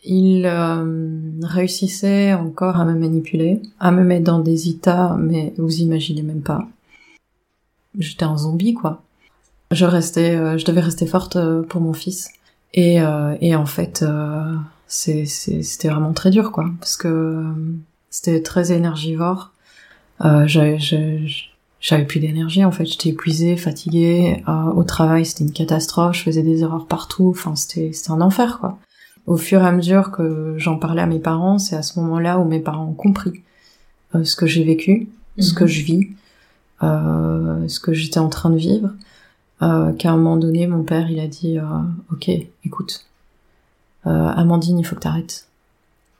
[0.04, 5.76] Il euh, réussissait encore à me manipuler, à me mettre dans des états, mais vous
[5.76, 6.66] imaginez même pas.
[7.98, 9.02] J'étais un zombie, quoi.
[9.70, 12.30] Je restais, euh, je devais rester forte euh, pour mon fils.
[12.74, 13.00] Et,
[13.40, 14.04] et en fait,
[14.86, 17.44] c'était vraiment très dur, quoi, parce que
[18.10, 19.52] c'était très énergivore.
[20.46, 20.78] j'avais
[21.82, 24.42] j'avais plus d'énergie en fait, j'étais épuisée, fatiguée.
[24.48, 27.30] Euh, au travail, c'était une catastrophe, je faisais des erreurs partout.
[27.30, 28.78] Enfin, c'était c'était un enfer quoi.
[29.26, 32.38] Au fur et à mesure que j'en parlais à mes parents, c'est à ce moment-là
[32.38, 33.42] où mes parents ont compris
[34.14, 35.08] euh, ce que j'ai vécu,
[35.38, 35.70] ce que mhm.
[35.70, 36.08] je vis,
[36.84, 38.90] euh, ce que j'étais en train de vivre.
[39.62, 41.64] Euh, qu'à un moment donné, mon père, il a dit euh,
[42.10, 42.30] "Ok,
[42.64, 43.06] écoute,
[44.04, 45.46] Amandine, il faut que t'arrêtes.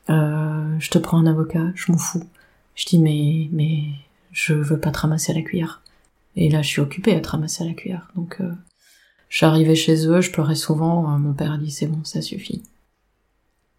[0.09, 2.25] je te prends un avocat, je m'en fous."
[2.75, 3.85] Je dis "Mais mais
[4.33, 5.83] je veux pas te ramasser à la cuillère.
[6.37, 8.09] Et là, je suis occupée à te ramasser à la cuillère.
[8.17, 8.51] Donc, euh,
[9.29, 11.13] j'arrivais chez eux, je pleurais souvent.
[11.13, 12.63] Euh, mon père a dit c'est bon, ça suffit.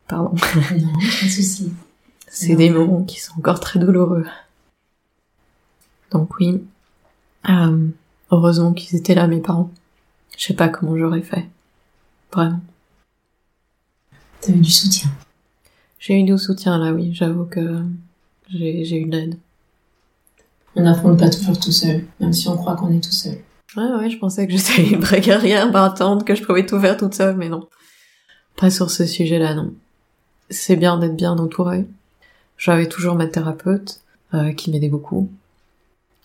[0.08, 0.32] Pardon.
[0.72, 1.74] non, pas de souci.
[2.28, 4.26] C'est des moments qui sont encore très douloureux.
[6.12, 6.64] Donc oui,
[7.50, 7.88] euh,
[8.36, 9.72] heureusement qu'ils étaient là, mes parents.
[10.38, 11.48] Je sais pas comment j'aurais fait.
[12.32, 12.60] Vraiment.
[14.42, 15.10] T'avais du soutien.
[16.00, 17.14] J'ai eu du soutien là, oui.
[17.14, 17.84] J'avoue que
[18.50, 19.38] j'ai eu de l'aide
[20.76, 23.38] on n'affronte pas toujours tout seul, même si on croit qu'on est tout seul.
[23.76, 26.98] Ouais, ouais, je pensais que j'étais une vraie guerrière battante, que je pouvais tout faire
[26.98, 27.68] toute seule, mais non.
[28.58, 29.74] Pas sur ce sujet-là, non.
[30.50, 31.88] C'est bien d'être bien entouré.
[32.58, 34.02] J'avais toujours ma thérapeute,
[34.34, 35.30] euh, qui m'aidait beaucoup.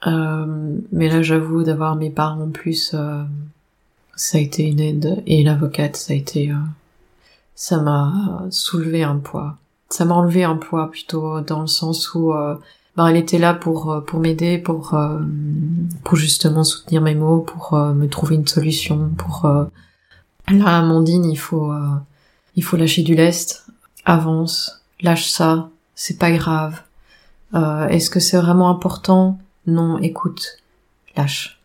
[0.06, 3.22] Euh, mais là, j'avoue, d'avoir mes parents en plus, euh,
[4.16, 5.22] ça a été une aide.
[5.26, 6.52] Et l'avocate, ça a été...
[7.54, 9.56] ça m'a soulevé un poids.
[9.90, 12.32] Ça m'a enlevé un poids, plutôt, dans le sens où
[12.98, 15.20] ben, elle était là pour euh, pour m'aider, pour euh,
[16.02, 19.11] pour justement soutenir mes mots, pour euh, me trouver une solution.
[19.16, 19.46] Pour
[20.48, 21.72] là, Amandine, il faut
[22.56, 23.66] il faut lâcher du lest,
[24.04, 26.82] avance, lâche ça, c'est pas grave.
[27.54, 29.38] Est-ce que c'est vraiment important?
[29.68, 30.59] Non, écoute,
[31.16, 31.61] lâche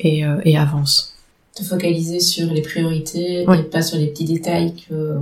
[0.00, 1.14] et et avance.
[1.54, 5.18] Te focaliser sur les priorités et pas sur les petits détails que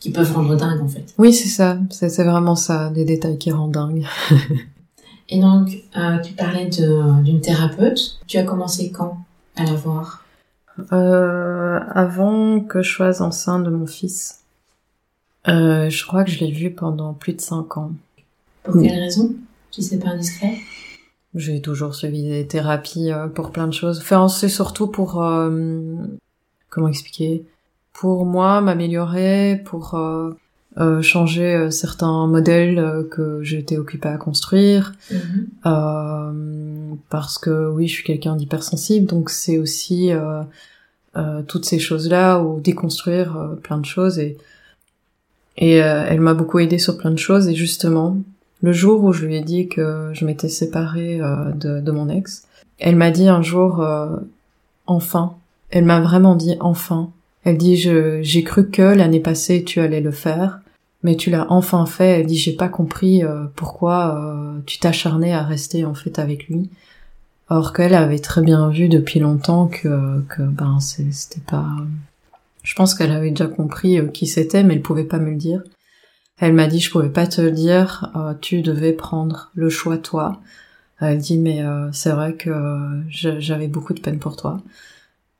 [0.00, 1.14] qui peuvent rendre dingue en fait.
[1.18, 1.78] Oui, c'est ça.
[1.90, 4.06] C'est vraiment ça, des détails qui rendent dingue.
[5.32, 8.18] Et donc, euh, tu parlais d'une thérapeute.
[8.26, 9.18] Tu as commencé quand
[9.56, 10.24] à la voir?
[10.92, 14.40] Euh, Avant que je sois enceinte de mon fils.
[15.46, 17.92] Euh, je crois que je l'ai vu pendant plus de cinq ans.
[18.64, 19.32] Pour quelle raison?
[19.70, 20.58] Si c'est pas indiscret?
[21.34, 23.98] J'ai toujours suivi des thérapies euh, pour plein de choses.
[24.00, 25.22] Enfin, c'est surtout pour...
[25.22, 25.50] Euh,
[26.68, 27.44] comment expliquer?
[27.92, 34.92] Pour moi, m'améliorer, pour euh, changer certains modèles que j'étais occupée à construire.
[35.64, 36.96] Mhm.
[37.10, 40.12] parce que oui, je suis quelqu'un d'hypersensible, donc c'est aussi...
[41.48, 44.38] toutes ces choses-là ou déconstruire plein de choses et
[45.60, 47.48] et euh, elle m'a beaucoup aidé sur plein de choses.
[47.48, 48.16] Et justement,
[48.62, 52.46] le jour où je lui ai dit que je m'étais séparée euh, de, mon ex,
[52.78, 54.16] elle m'a dit un jour, euh,
[54.86, 55.34] enfin,
[55.70, 57.10] elle m'a vraiment dit enfin.
[57.44, 60.60] Elle dit, j'ai cru que l'année passée tu allais le faire,
[61.02, 62.20] mais tu l'as enfin fait.
[62.20, 63.22] Elle dit, j'ai pas compris
[63.56, 64.20] pourquoi
[64.66, 66.68] tu t'acharnais à rester en fait avec lui.
[67.48, 71.66] Alors qu'elle avait très bien vu depuis longtemps que, que ben c'était pas
[72.62, 75.36] je pense qu'elle avait déjà compris euh, qui c'était, mais elle pouvait pas me le
[75.36, 75.62] dire.
[76.40, 79.98] Elle m'a dit je pouvais pas te le dire, euh, tu devais prendre le choix
[79.98, 80.40] toi.
[80.98, 82.50] Elle dit mais euh, c'est vrai que
[83.08, 84.60] j'avais beaucoup de peine pour toi.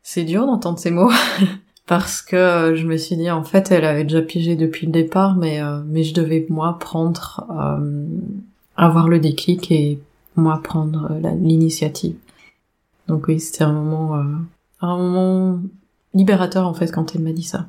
[0.02, 1.10] C'est dur d'entendre ces mots
[1.86, 5.36] parce que je me suis dit en fait elle avait déjà pigé depuis le départ,
[5.36, 7.46] mais mais je devais moi prendre
[8.76, 9.98] avoir le déclic et
[10.36, 11.10] moi prendre
[11.40, 12.16] l'initiative.
[13.08, 14.22] Donc oui c'était un moment
[14.80, 15.60] un moment
[16.14, 17.66] libérateur en fait quand elle m'a dit ça.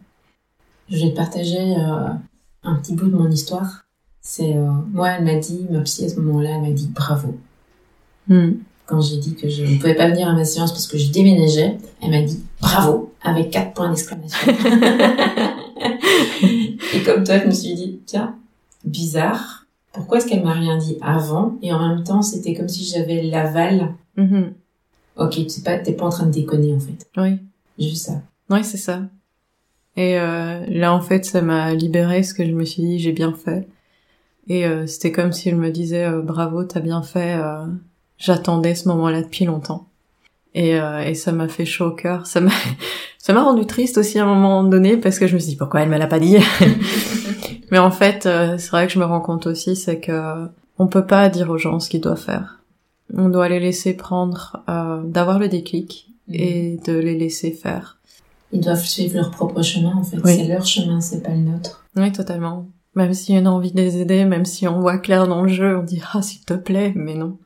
[0.90, 2.10] Je vais te partager euh,
[2.64, 3.86] un petit bout de mon histoire.
[4.22, 7.38] C'est euh, moi, elle m'a dit, ma psy à ce moment-là, elle m'a dit bravo.
[8.28, 8.52] Hmm.
[8.86, 11.12] Quand j'ai dit que je ne pouvais pas venir à ma séance parce que je
[11.12, 14.52] déménageais, elle m'a dit bravo avec quatre points d'exclamation.
[16.94, 18.36] Et comme toi, je me suis dit tiens,
[18.84, 19.66] bizarre.
[19.94, 21.58] Pourquoi est-ce qu'elle m'a rien dit avant?
[21.62, 23.96] Et en même temps, c'était comme si j'avais l'aval.
[24.18, 24.52] Mm-hmm.
[25.18, 27.08] Ok, tu sais pas, t'es pas en train de déconner en fait.
[27.18, 27.40] Oui.
[27.78, 28.22] Juste ça.
[28.50, 29.02] Ouais, c'est ça.
[29.98, 33.12] Et euh, là, en fait, ça m'a libéré parce que je me suis dit, j'ai
[33.12, 33.68] bien fait.
[34.48, 37.36] Et euh, c'était comme si elle me disait, euh, bravo, t'as bien fait.
[37.36, 37.66] Euh,
[38.18, 39.88] j'attendais ce moment-là depuis longtemps.
[40.54, 42.26] Et, euh, et ça m'a fait chaud au cœur.
[42.26, 42.52] Ça m'a,
[43.18, 45.58] ça m'a rendu triste aussi à un moment donné parce que je me suis dit,
[45.58, 46.38] pourquoi elle me l'a pas dit?
[47.72, 50.46] Mais en fait, c'est vrai que je me rends compte aussi, c'est que
[50.78, 52.60] on peut pas dire aux gens ce qu'ils doivent faire.
[53.16, 54.62] On doit les laisser prendre,
[55.06, 58.01] d'avoir le déclic et de les laisser faire
[58.54, 60.18] ils doivent suivre leur propre chemin en fait.
[60.26, 61.86] C'est leur chemin, c'est pas le nôtre.
[61.96, 62.68] Oui, totalement.
[62.96, 65.50] Même si on a envie de les aider, même si on voit clair dans le
[65.50, 67.38] jeu, on dit ah s'il te plaît, mais non.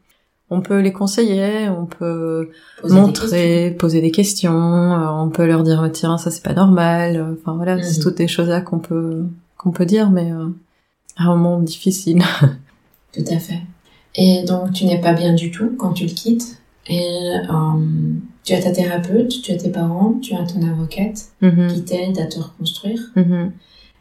[0.52, 2.52] On peut les conseiller, on peut
[2.88, 7.36] montrer, poser des questions, euh, on peut leur dire tiens ça c'est pas normal.
[7.40, 8.04] Enfin voilà, c'est mhm.
[8.04, 9.24] toutes des choses là qu'on peut
[9.58, 10.48] qu'on peut dire, mais euh,
[11.18, 12.22] à un moment difficile.
[13.14, 13.62] Tout à fait.
[14.16, 16.62] Et donc tu n'es pas bien du tout quand tu le quittes.
[16.88, 17.54] Et euh,
[18.46, 21.74] tu as ta thérapeute, tu as tes parents, tu as ton avocate mm-hmm.
[21.74, 23.00] qui t'aide à te reconstruire.
[23.16, 23.52] Mm-hmm.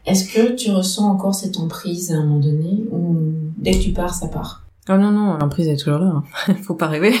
[0.05, 3.17] Est-ce que tu ressens encore cette emprise à un moment donné ou
[3.57, 4.65] dès que tu pars, ça part?
[4.87, 6.23] Oh non, non, l'emprise est toujours là.
[6.47, 6.53] Hein.
[6.63, 7.13] Faut pas rêver.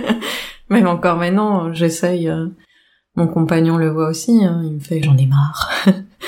[0.68, 2.28] Même encore maintenant, j'essaye.
[2.28, 2.48] Euh,
[3.16, 4.44] mon compagnon le voit aussi.
[4.44, 4.60] Hein.
[4.62, 5.70] Il me fait j'en ai marre.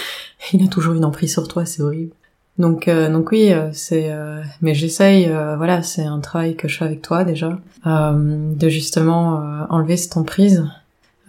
[0.55, 2.15] Il a toujours une emprise sur toi, c'est horrible.
[2.59, 4.13] Donc, euh, donc oui, euh, c'est.
[4.13, 5.27] Euh, mais j'essaye.
[5.57, 10.67] voilà, c'est un travail que je fais avec toi déjà, de justement enlever cette emprise,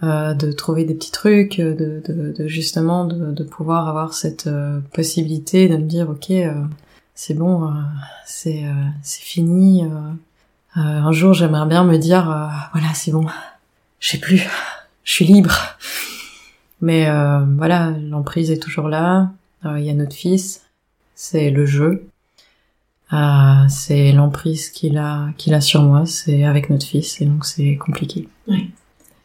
[0.02, 4.48] de trouver des petits trucs, de, de, de justement de, de, pouvoir avoir cette
[4.92, 6.32] possibilité de me dire ok,
[7.14, 7.72] c'est bon,
[8.26, 8.64] c'est
[9.02, 9.84] c'est fini.
[10.74, 12.24] un jour, j'aimerais bien me dire
[12.72, 13.26] voilà, c'est bon,
[14.00, 14.46] je sais plus,
[15.04, 15.56] je suis libre.
[16.82, 17.08] Mais
[17.56, 19.30] voilà, l'emprise est toujours là.
[19.64, 20.61] Il y a notre fils
[21.22, 22.08] c'est le jeu,
[23.12, 27.44] euh, c'est l'emprise qu'il a, qu'il a sur moi, c'est avec notre fils, et donc
[27.44, 28.28] c'est compliqué.
[28.48, 28.72] Oui.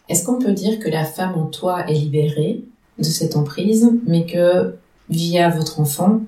[0.08, 2.64] Est-ce qu'on peut dire que la femme en toi est libérée
[3.00, 4.76] de cette emprise, mais que
[5.10, 6.22] via votre enfant,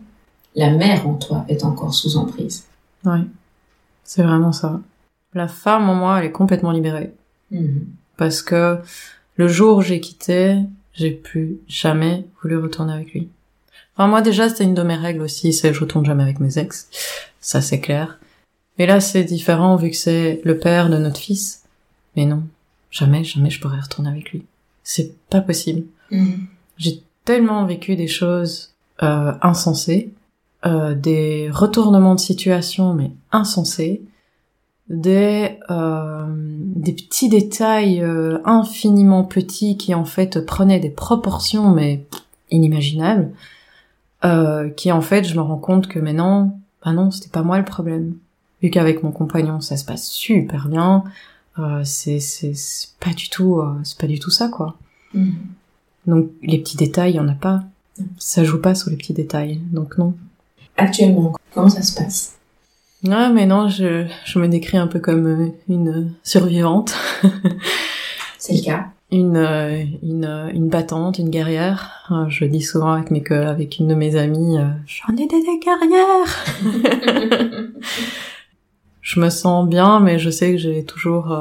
[0.55, 2.65] la mère en toi est encore sous emprise?
[3.05, 3.19] Oui,
[4.03, 4.81] c'est vraiment ça.
[5.35, 7.13] La femme en moi, elle est complètement libérée.
[7.51, 7.85] Mhm.
[8.17, 8.79] Parce que
[9.35, 10.57] le jour où j'ai quitté,
[10.93, 13.29] j'ai plus jamais voulu retourner avec lui.
[13.99, 16.57] Enfin, moi, déjà, c'était une de mes règles aussi, c'est je retourne jamais avec mes
[16.57, 16.87] ex.
[17.41, 18.17] Ça, c'est clair.
[18.77, 21.65] Mais là, c'est différent vu que c'est le père de notre fils.
[22.15, 22.43] Mais non.
[22.91, 24.45] Jamais, jamais je pourrais retourner avec lui.
[24.83, 25.83] C'est pas possible.
[26.11, 26.47] Mhm.
[26.77, 30.13] J'ai tellement vécu des choses euh, insensées,
[30.65, 34.01] euh, des retournements de situation mais insensés,
[34.87, 42.05] des euh, des petits détails euh, infiniment petits qui en fait prenaient des proportions mais
[42.49, 43.33] inimaginables
[44.25, 47.57] euh, qui en fait je me rends compte que maintenant bah non c'était pas moi
[47.57, 48.15] le problème
[48.61, 51.03] vu qu'avec mon compagnon ça se passe super bien
[51.57, 52.53] euh, c'est c'est
[52.99, 54.75] pas du tout euh, c'est pas du tout ça quoi
[55.15, 55.33] mm-hmm.
[56.07, 57.63] donc les petits détails y en a pas
[58.17, 60.13] ça joue pas sur les petits détails donc non
[60.77, 62.35] actuellement comment ça se passe?
[63.03, 66.95] Ouais, mais non, je, je me décris un peu comme une survivante.
[68.37, 68.87] C'est le cas.
[69.11, 69.37] Une,
[70.03, 72.07] une, une battante, une guerrière.
[72.27, 76.45] Je dis souvent avec, mes, avec une de mes amies, j'en ai des, des guerrières
[79.01, 81.35] Je me sens bien, mais je sais que j'ai toujours...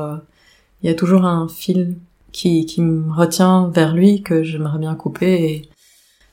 [0.82, 1.96] Il y a toujours un fil
[2.32, 5.68] qui, qui me retient vers lui que j'aimerais bien couper et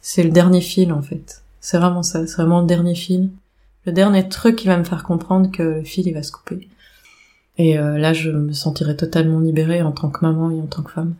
[0.01, 1.41] c'est le dernier fil en fait.
[1.61, 3.31] C'est vraiment ça, c'est vraiment le dernier fil.
[3.85, 6.69] Le dernier truc qui va me faire comprendre que le fil il va se couper.
[7.57, 10.83] Et euh, là je me sentirai totalement libérée en tant que maman et en tant
[10.83, 11.15] que femme.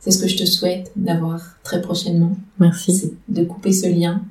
[0.00, 2.36] C'est ce que je te souhaite d'avoir très prochainement.
[2.58, 2.92] Merci.
[2.94, 4.22] C'est de couper ce lien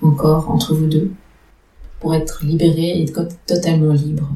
[0.00, 1.12] encore entre vous deux
[2.00, 3.12] pour être libérée et
[3.46, 4.28] totalement libre.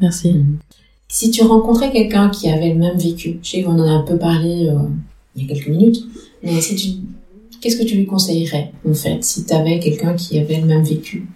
[0.00, 0.34] Merci.
[0.34, 0.58] Mm.
[1.08, 4.02] Si tu rencontrais quelqu'un qui avait le même vécu, je sais qu'on en a un
[4.02, 4.78] peu parlé euh,
[5.34, 6.04] il y a quelques minutes,
[6.42, 6.88] mais si tu,
[7.60, 10.82] qu'est-ce que tu lui conseillerais en fait si tu avais quelqu'un qui avait le même
[10.82, 11.28] vécu?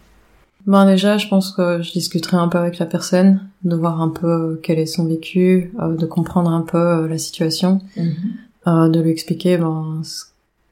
[0.66, 4.08] Ben déjà, je pense que je discuterais un peu avec la personne, de voir un
[4.08, 8.90] peu quel est son vécu, euh, de comprendre un peu euh, la situation, mm-hmm.
[8.90, 10.24] de lui expliquer ben, ce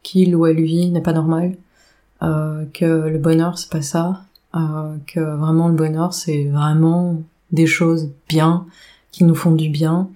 [0.03, 1.57] qu'il ou elle vit n'est pas normal,
[2.21, 4.23] que le bonheur c'est pas ça,
[4.53, 7.23] que vraiment le bonheur c'est vraiment
[7.53, 8.67] des choses bien,
[9.13, 10.09] qui nous font du bien,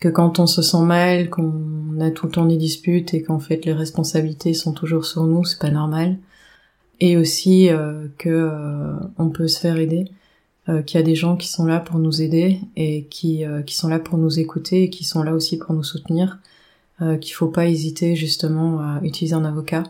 [0.00, 3.38] que quand on se sent mal, qu'on a tout le temps des disputes et qu'en
[3.38, 6.18] fait les responsabilités sont toujours sur nous, c'est pas normal.
[7.00, 10.06] Et aussi euh, que euh, on peut se faire aider,
[10.68, 13.74] euh, qu'il y a des gens qui sont là pour nous aider et qui qui
[13.74, 16.38] sont là pour nous écouter et qui sont là aussi pour nous soutenir.
[17.20, 19.82] qu'il faut pas hésiter justement à utiliser un avocat.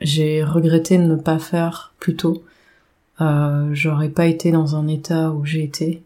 [0.00, 2.44] J'ai regretté de ne pas faire plus tôt.
[3.72, 6.02] J'aurais pas été dans un état où j'ai été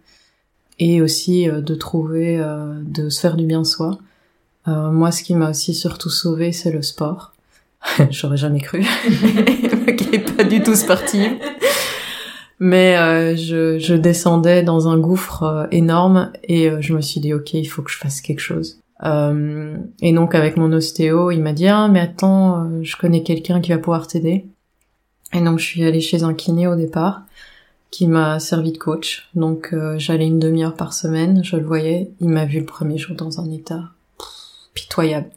[0.79, 3.99] et aussi euh, de trouver, euh, de se faire du bien soi.
[4.69, 7.33] Euh, moi, ce qui m'a aussi surtout sauvé, c'est le sport.
[8.11, 8.85] J'aurais jamais cru,
[9.97, 11.33] qui est pas du tout sportive.
[12.59, 17.65] Mais je, je, descendais dans un gouffre énorme et je me suis dit ok, il
[17.65, 18.79] faut que je fasse quelque chose.
[19.03, 23.73] et donc avec mon ostéo, il m'a dit ah mais attends, je connais quelqu'un qui
[23.73, 24.47] va pouvoir t'aider.
[25.33, 27.23] Et donc je suis allée chez un kiné au départ
[27.93, 29.29] qui m'a servi de coach.
[29.35, 32.11] Donc euh, j'allais une demi-heure par semaine, je le voyais.
[32.21, 33.91] Il m'a vu le premier jour dans un état
[34.75, 35.31] pitoyable.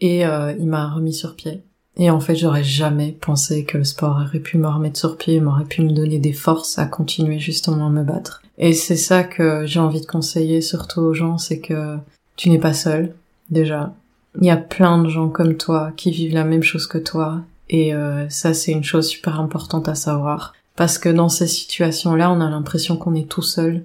[0.00, 1.62] Et euh, il m'a remis sur pied.
[1.98, 5.40] Et en fait, j'aurais jamais pensé que le sport aurait pu me remettre sur pied,
[5.40, 8.42] m'aurait pu me donner des forces à continuer justement à me battre.
[8.58, 11.98] Et c'est ça que j'ai envie de conseiller surtout aux gens, c'est que
[12.36, 13.14] tu n'es pas seul,
[13.50, 13.92] déjà.
[14.40, 17.42] Il y a plein de gens comme toi qui vivent la même chose que toi.
[17.68, 20.54] Et euh, ça, c'est une chose super importante à savoir.
[20.76, 23.84] Parce que dans ces situations-là, on a l'impression qu'on est tout seul,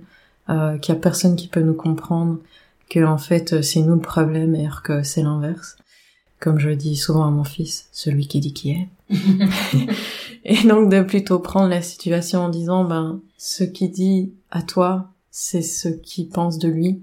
[0.50, 2.38] euh, qu'il y a personne qui peut nous comprendre,
[2.90, 5.78] que en fait c'est nous le problème et que c'est l'inverse.
[6.40, 8.88] Comme je dis souvent à mon fils, celui qui dit qui est.
[10.46, 15.10] et donc de plutôt prendre la situation en disant ben ce qui dit à toi,
[15.32, 17.02] c'est ce qui pense de lui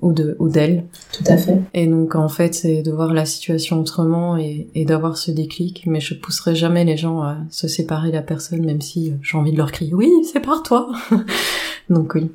[0.00, 0.84] ou de ou d'elle.
[1.12, 1.60] Tout à fait.
[1.72, 5.84] Et donc en fait, c'est de voir la situation autrement et, et d'avoir ce déclic.
[5.86, 9.36] Mais je pousserai jamais les gens à se séparer de la personne, même si j'ai
[9.36, 10.92] envie de leur crier oui, c'est par toi.
[11.90, 12.30] donc oui.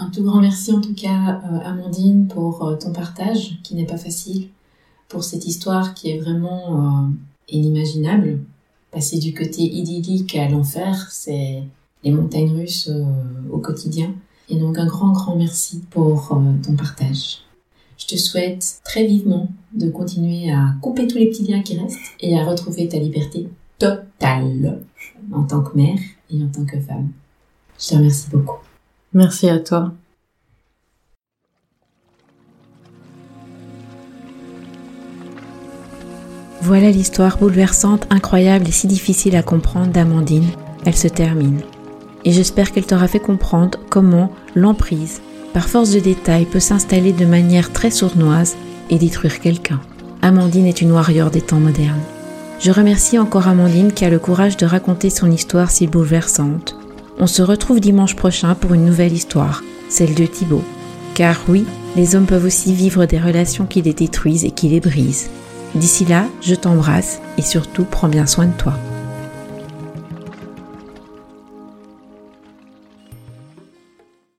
[0.00, 3.86] Un tout grand merci en tout cas, euh, Amandine, pour euh, ton partage qui n'est
[3.86, 4.48] pas facile,
[5.08, 7.10] pour cette histoire qui est vraiment
[7.48, 8.40] inimaginable.
[8.90, 11.62] Passer du côté idyllique à l'enfer, c'est
[12.04, 12.90] les montagnes russes
[13.50, 14.14] au quotidien.
[14.50, 17.38] Et donc un grand, grand merci pour euh, ton partage.
[17.98, 21.98] Je te souhaite très vivement de continuer à couper tous les petits liens qui restent
[22.20, 24.80] et à retrouver ta liberté totale
[25.32, 25.98] en tant que mère
[26.30, 27.10] et en tant que femme.
[27.78, 28.58] Je te remercie beaucoup.
[29.12, 29.92] Merci à toi.
[36.68, 40.50] Voilà l'histoire bouleversante, incroyable et si difficile à comprendre d'Amandine.
[40.84, 41.62] Elle se termine
[42.26, 45.22] et j'espère qu'elle t'aura fait comprendre comment l'emprise,
[45.54, 48.54] par force de détails, peut s'installer de manière très sournoise
[48.90, 49.80] et détruire quelqu'un.
[50.20, 52.02] Amandine est une warrior des temps modernes.
[52.60, 56.76] Je remercie encore Amandine qui a le courage de raconter son histoire si bouleversante.
[57.18, 60.64] On se retrouve dimanche prochain pour une nouvelle histoire, celle de Thibaut.
[61.14, 61.64] Car oui,
[61.96, 65.30] les hommes peuvent aussi vivre des relations qui les détruisent et qui les brisent.
[65.74, 68.74] D'ici là, je t'embrasse et surtout prends bien soin de toi.